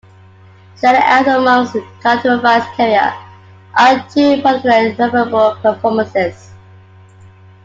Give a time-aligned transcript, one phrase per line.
[0.77, 3.13] Standing out amongst Koutoufides' career
[3.77, 6.49] are two particularly memorable performances.